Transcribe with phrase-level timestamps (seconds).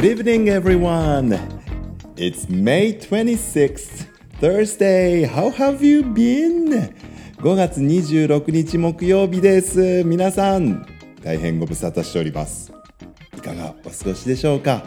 [0.00, 1.38] Good evening, everyone.
[2.16, 4.06] It's May 26th,
[4.40, 5.24] Thursday.
[5.24, 6.94] How have you been?
[7.36, 10.02] 5月26日木曜日です。
[10.04, 10.86] 皆さん、
[11.22, 12.72] 大変ご無沙汰しております。
[13.36, 14.86] いかがお過ごしでしょうか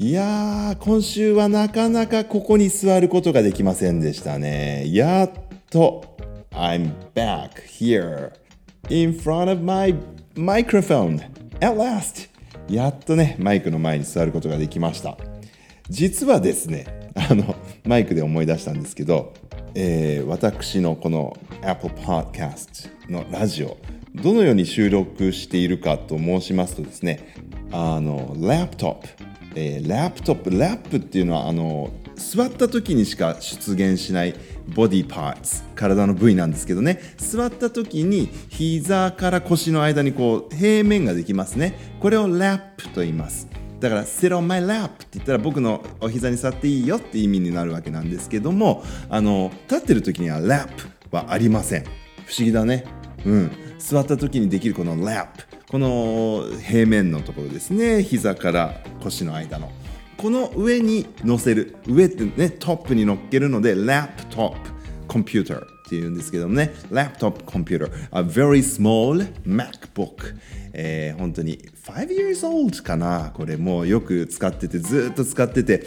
[0.00, 4.82] いやー、今週はなかなかここに座ることができませんでしたね。
[4.92, 5.30] やっ
[5.70, 6.16] と、
[6.50, 8.32] I'm back here
[8.88, 9.94] in front of my
[10.34, 11.20] microphone
[11.60, 12.37] at last.
[12.68, 15.16] やっとね、マイクの前に座ることができました。
[15.88, 17.54] 実はですね、あの、
[17.84, 19.32] マイクで思い出したんですけど、
[19.74, 23.78] えー私のこの Apple Podcast のラジオ、
[24.14, 27.34] どのように収録しているかと申しますとですね、
[27.72, 34.34] あの、ラップトップ、えーラップトップ、ラップっていうのは、あの、座った時にしか出現しない
[34.74, 37.00] ボディパーツ体の部位なんですけどね。
[37.16, 41.78] 座った時に膝から腰の間にこう平面ができますね。
[42.00, 43.48] これをラップと言います。
[43.80, 50.68] だから sit on my lap って言ったら僕のお膝に座っていいよって意味になるわけなんですけどもあの立ってる時にはラッ
[51.10, 51.84] プはありません。
[52.26, 52.84] 不思議だね。
[53.24, 53.50] うん。
[53.78, 58.02] 座った時にできるこのラップこの平面のところですね。
[58.02, 59.70] 膝から腰の間の。
[60.16, 61.76] この上に乗せる。
[61.86, 64.70] 上ってねトップに乗っけるのでラップトップ
[65.06, 66.72] コンピューターっていうんですけどもね。
[66.90, 70.36] ラップトップコンピューター A very small MacBook.
[70.72, 73.30] えー本当に5 years old かな。
[73.34, 75.84] これもうよく使っててずっと使ってて、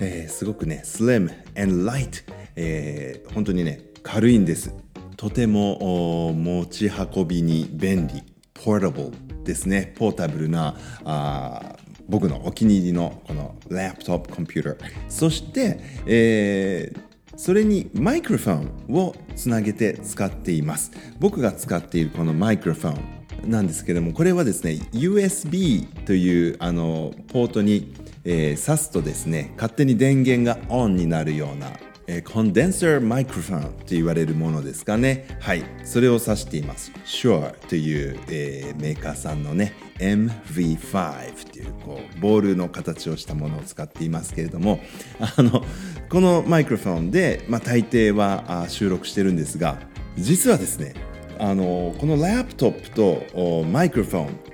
[0.00, 2.24] えーすごくね slim and light、
[2.56, 4.74] えー本当にね軽いんです。
[5.18, 8.31] とても持ち運びに便利。
[8.62, 9.12] Portable
[9.44, 9.92] ですね。
[9.96, 11.76] ポータブルなあ
[12.08, 20.92] 僕のお気に入りのこのラップトップコンピューターそして、えーそれにマイクロフォンをつなげて使っています。
[21.18, 22.98] 僕が使っているこのマイクロフォ
[23.46, 27.94] ンなんですけどもこれはですね USB というあのポートに、
[28.24, 31.70] えー挿すとですね勝手に電源がオンになるような
[32.14, 35.26] えーコンデンサーマイクロフォンと言われるものですかね。
[35.40, 36.92] はい、それを指しています。
[37.06, 44.80] Sure という、えーメーカーさんのね、MV5 というこうボールの形をしたものを使っていますけれども、
[45.20, 45.64] あの
[46.10, 49.78] このマイクロフォンで、まあ、大抵は収録してるんですが、
[50.18, 50.94] 実はですね、
[51.38, 54.52] あのこのラップトップとマイクロフォン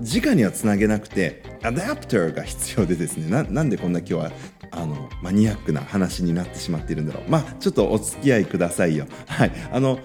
[0.00, 4.32] 直にはつなげなくてアダプターが必要でですねななんでこんな今日は
[4.76, 7.30] あのマニアックな話になってしまっているんだろう。
[7.30, 9.06] まあちょっとお付き合いくださいよ。
[9.26, 9.52] はい。
[9.72, 9.98] あの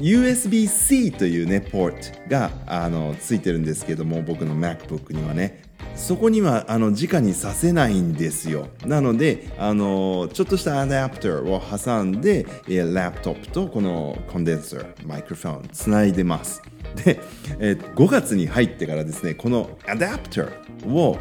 [0.00, 1.90] USB-C というねポー
[2.24, 5.69] トがあのついてるんですけども僕の MacBook にはね。
[6.00, 8.68] そこにはあの直にさせないんですよ。
[8.86, 16.62] なのであのちょっとしたアダプターを挟んでえーラップトップとこのコンデンサーマイクロフォンつないでます。
[17.04, 17.20] で、
[17.60, 21.18] えー5月に入ってからですねこのアダプターを、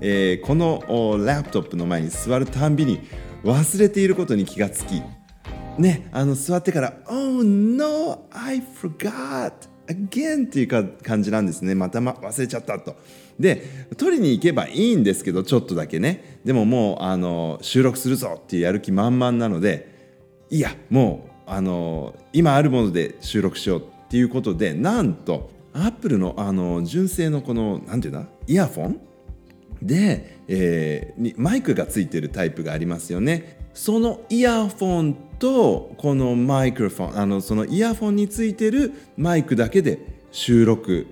[0.00, 0.82] えーこの
[1.24, 3.00] ラップトップの前に座るたんびに
[3.44, 5.02] 忘れていることに気がつき
[5.78, 9.52] ねあの座ってから「Oh no I forgot
[9.86, 11.74] again」っていうか感じなんですね。
[11.74, 12.96] また、ま、忘れちゃったと。
[13.40, 16.38] で取りに行けばいいんですけどちょっとだけね。
[16.44, 19.88] でももうあの収録するぞっていうやる気満々なので
[20.50, 29.00] いやもうあの今あるもので収録しようっていうことでなんとアップルのあの純正のこのなんていうんだイヤフォン？
[29.80, 33.58] で、えーにマイクがついてるタイプがありますよね。
[33.74, 39.98] そのイヤフォンとこのマイクロフォンあのそのイヤフォンについてるマイクだけで
[40.30, 41.08] 収録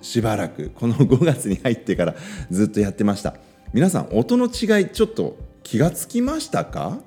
[0.00, 2.14] しばらくこの5月に入ってから
[2.50, 3.34] ずっとやってました。
[3.74, 6.98] 皆さん音の違いちょっと気がつきましたか？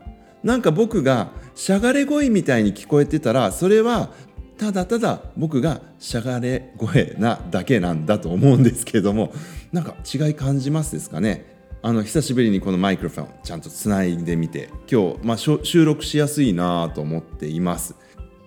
[0.44, 4.12] なんか僕がしゃがれ声みたいに聞こえてたらそれは
[4.60, 9.34] ただただ僕がしゃがれ声なだけなんだと思うんですけれども
[9.72, 11.57] なんか違い感じますですかね？
[11.88, 17.96] あの久しぶりにこのマイクロフォンちゃんとつないでみて今日、まあ、収録しやすいなと思っています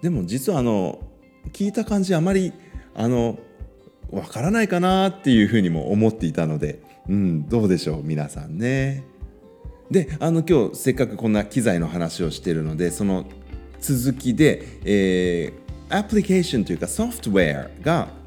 [0.02, 0.98] でも実はあの
[1.54, 2.52] 聞いた感じあまり
[2.94, 3.38] あの
[4.10, 9.04] わからないかなっていうふうにも思っていたので、うん、どうでしょう皆さんね。
[9.90, 13.24] であの今日せっかくこんな機材の話をしてるのでその
[13.80, 18.19] 続きで、えー、アプリケーションというかソフトウェアが、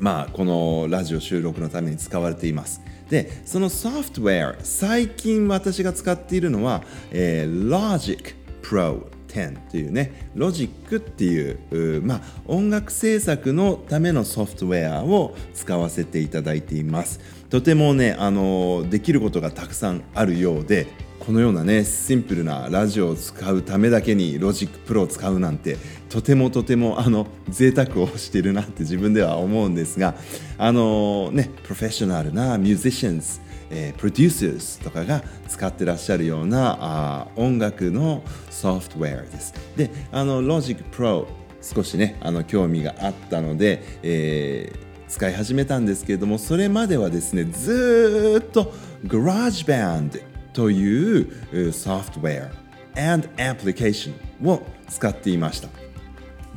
[0.00, 2.80] まあ、このラジオ収録のために使われています。
[3.10, 6.82] でそのソフトウェア最近私が使っているのは、
[7.12, 17.20] えー、Logic Pro 10というね Logic っていうまあ、音楽制作のためのソフトウェアを使わせていただいています
[17.50, 20.86] とてもねあのできることがたくさんあるようで
[21.26, 25.78] このようなねシンプルなラジオを使うためだけに Logic Pro を使うなんて
[26.10, 30.14] とてもとてもあの贅沢をしてるなって自分では思うんですが
[30.58, 33.40] あのねプロフェッショナルなミュージシャンズ
[33.70, 39.54] え、プロデューサーズとかが使ってらっしゃるようなあ音楽のソフトウェアです。
[39.74, 41.26] で、あの Logic Pro
[41.60, 48.72] 少しねあの興味があったので、えー、使い始めたんですけれどもそれまではですねずっと
[49.06, 52.50] GarageBand というソフトウェ
[52.96, 55.68] ア and application を使っていました。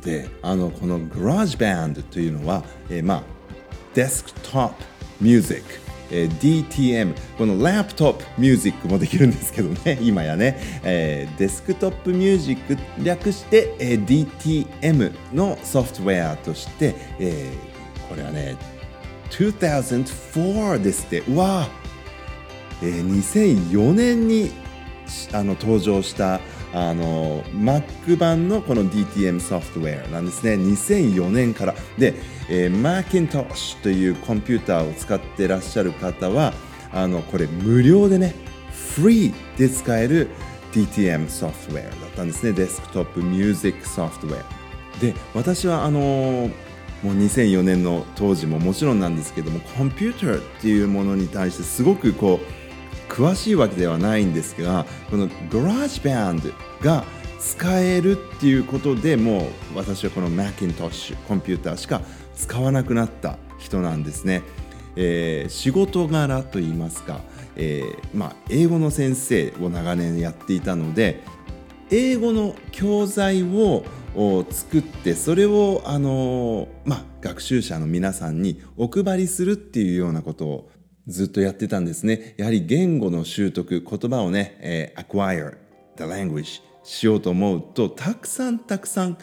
[0.00, 3.22] であのこの GarageBand というのは、えー、まあ
[3.94, 4.74] デスクトップ
[5.20, 18.56] ミュージックえ、DTM このラップトップミュージックもできるんですけどね 今やね、えー、デスクトップミュージック略して、えー、DTM のソフトウェアとして、えー、これはね
[19.30, 21.20] 2004ですって。
[21.28, 21.68] うわ
[22.82, 24.50] えー、2004年に
[25.32, 26.40] あの登場した
[26.72, 30.54] あの Mac 版のこの DTM ソフトウェアなんですね。
[30.54, 31.74] 2004年から。
[31.96, 32.14] で、
[32.50, 36.52] えー、Macintosh というコンピューターを使ってらっしゃる方は
[36.92, 38.34] あのこれ無料でね
[38.96, 40.28] フリーで使える
[40.72, 42.52] DTM ソフトウェアだったんですね。
[42.52, 45.00] デスクトップミュージックソフトウェア。
[45.00, 46.50] で私はあの
[47.02, 52.57] もう2004年の当時ももちろんなんですけどもコンピューターっていうものに対してすごくこう
[53.08, 56.52] 詳しいわけではないんですがこの GarageBand
[56.82, 57.04] が
[57.38, 62.02] 使えるっていうことでもう私はこの Macintosh コンピューターしか
[62.34, 64.42] 使わなくなった人なんですね、
[64.96, 67.20] えー、仕事柄といいますか、
[67.56, 71.22] えー、まあ、英語の先生を長年やっていたので
[71.90, 73.84] 英語の教材を
[74.50, 80.70] 作ってそれをあの、まあ、学習者の皆さんにお配りするっていうようなことを
[81.08, 82.34] ずっとやってたんですね。
[82.36, 85.56] やはり言語の習得、言葉をね、えー、acquire
[85.96, 89.18] the language しようと思うと、たくさんたくさん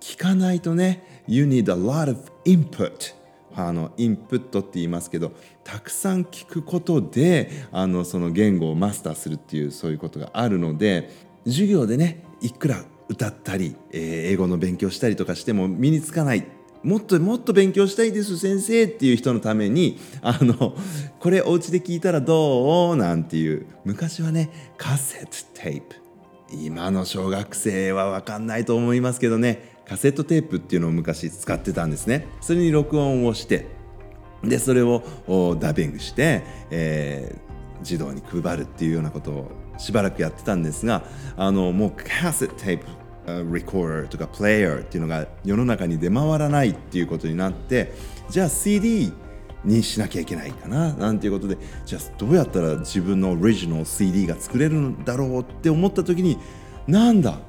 [0.00, 3.14] 聞かないとね、you need a lot of input
[3.56, 5.32] あのインプットって言いますけど
[5.64, 11.10] たくさん聞くことであのその言語をマスターするっていうそういうことがあるので
[11.46, 16.46] 授業でねいくら歌ったり、えー、英語の勉強したりとかしても身につかない
[16.86, 20.76] もっともっと勉強したいです先生っていう人のためにあの
[21.18, 25.96] これお家で聞いたらどうなんていう昔はねカセットテープ。
[26.52, 32.28] 今の小学生は分かんないと思いますけどねカセットテープっていうのを昔使ってたんですね。
[32.40, 33.66] それに録音をして
[34.44, 35.02] でそれを
[35.58, 41.02] ダビングして、えー、児童に配るっていうようなことをしばらくやってたんですが
[41.36, 47.92] あのもうカセットテープレコーダーとかプレイヤーっていうのが世の中に出回らないっていうことになって
[48.30, 49.12] じゃあ CD
[49.64, 56.38] にしなきゃいけないかななんていうことでじゃあどうやったら自分のオリジナル CD が作れるんだろうって思った時に
[56.86, 57.40] なんだ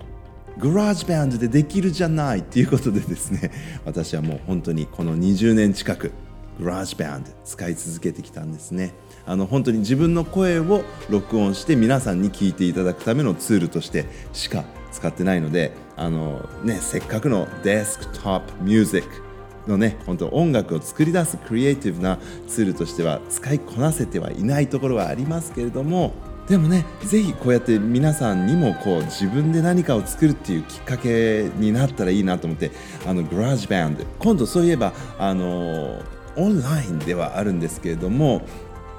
[0.58, 3.52] グラージバンドでできるじゃないっていうことでですね
[3.86, 6.12] 私はもう本当にこの20年近く
[6.60, 8.94] グラージバンド使い続けてきたんですね。
[9.28, 14.64] あの本当に自分の声を録音して皆さんに聞いていただくためのツールとしてしか
[14.98, 22.18] 使ってないのであの、ね、せっかくのデスクトップミュージックのね本当音楽を作り出すクリエイティブな
[22.48, 26.14] ツールとしては使いこなせてはいないところはありますけれども
[26.48, 32.72] でもねぜひこうやって皆さんにもこう自分で何かを作るっていうきっかけになったらいいなと思って
[33.06, 36.02] あのグラージバンド今度そういえばあの
[36.38, 38.42] オンラインではあるんですけれども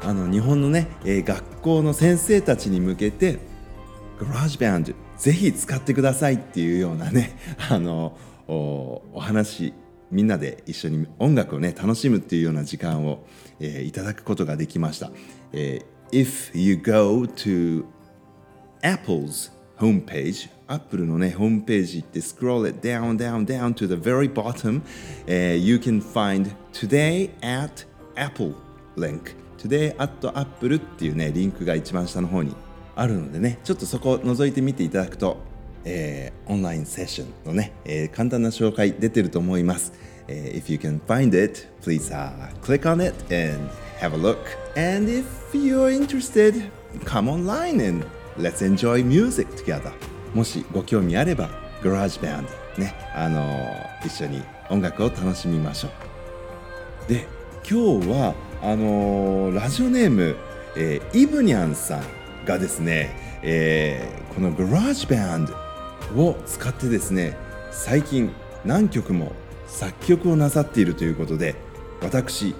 [0.02, 3.38] あの日本のね、えー、学校の先生たちに向けて
[4.18, 7.36] グラージバンドぜひ使ってくださいっていうようなね
[7.70, 9.74] あのお話
[10.10, 13.24] みんなで一緒に音楽をね楽しむっていうような時間を、
[13.60, 15.10] えー、いただくことができました、
[15.52, 17.84] えー、If you go to
[18.82, 24.82] Apple's homepage アップルのねホームページって scroll it down down down to the very bottom、
[25.26, 28.54] uh, you can find today at Apple
[28.96, 32.54] link today at Apple っていうねリンクが一番下の方に
[32.98, 35.38] あるのでねちょっとそこを覗いてみていただくと、
[35.84, 39.92] えー、オンラインセッションのね、えー、簡単な紹介出てると思います、
[40.26, 44.38] えー、If you can find it please、uh, click on it and have a look
[44.76, 46.68] and if you're interested
[47.04, 48.04] come online and
[48.36, 49.92] let's enjoy music together
[50.34, 51.48] もしご興味あれば
[51.82, 52.46] GarageBand
[52.78, 55.88] ねあのー、一緒に音楽を楽しみましょ
[57.06, 57.28] うで
[57.70, 60.34] 今日はあのー、ラジオネーム、
[60.76, 65.54] えー、イブニャンさんがですね、えー、この GarageBand
[66.16, 67.36] を使ってですね
[67.70, 68.32] 最近
[68.64, 69.32] 何曲も
[69.66, 71.54] 作曲をなさっているということで
[72.00, 72.54] 私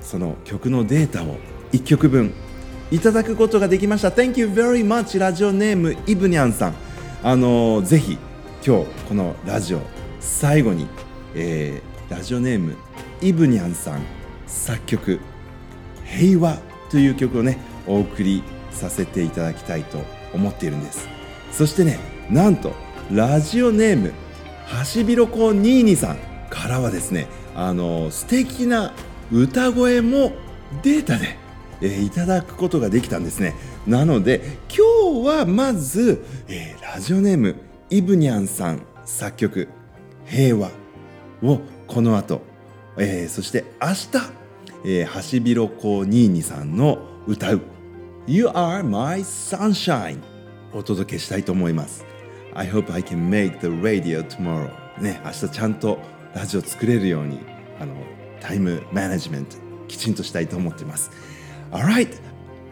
[0.00, 1.36] その曲のデータを
[1.72, 2.32] 1曲分
[2.90, 4.10] いただくことができました。
[4.10, 6.74] Thank you very much ラジオネームイブニャンさん。
[7.22, 8.18] あのー、ぜひ
[8.64, 9.80] 今日このラジオ
[10.20, 10.86] 最後に、
[11.34, 12.76] えー、ラジオネーム
[13.20, 14.02] イブニャンさん
[14.46, 15.20] 作曲
[16.04, 16.58] 「平和」
[16.90, 18.42] という曲をねお送り
[18.74, 19.98] させていただきたいと
[20.32, 21.08] 思っているんです。
[21.52, 21.98] そしてね
[22.30, 22.72] なんと
[23.12, 24.12] ラジオネーム
[24.66, 26.18] はしびろこニーニさん
[26.50, 28.92] からはですねあの素敵な
[29.32, 30.32] 歌声も
[30.82, 31.36] データで、
[31.80, 33.54] え、いただくことができたんですね。
[33.86, 37.56] なので今日はまず、えー、ラジオネーム
[37.90, 39.68] イブニャンさん作曲
[40.26, 40.70] 「平和」
[41.42, 42.40] をこの後、
[42.96, 44.08] えー、そして明日、
[44.84, 47.60] えー、ハシビロコーニーニさんの歌う
[48.27, 50.19] 「You are my sunshine」
[50.73, 52.05] お届けしたいと思います
[52.53, 55.99] I hope I can make the radio tomorrow ね明日ちゃんと
[56.35, 57.39] ラジオ作れるように
[57.79, 57.95] あの
[58.39, 61.11] タイムマネジメントきちんとしたいと思っています
[61.71, 62.19] Alright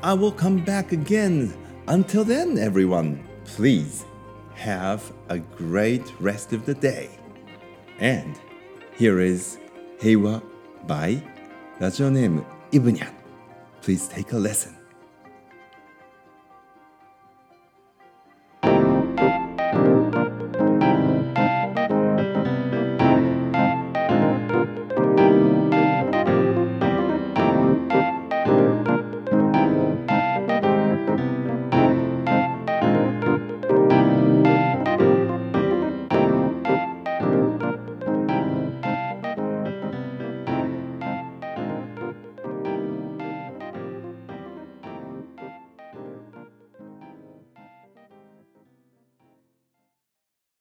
[0.01, 1.53] I will come back again
[1.87, 4.05] until then everyone please
[4.55, 7.09] have a great rest of the day
[7.99, 8.39] and
[8.97, 9.59] here is
[10.01, 10.41] Heiwa
[10.87, 11.21] by
[11.79, 13.11] ラジオネームイブニャ
[13.81, 14.80] Please take a lesson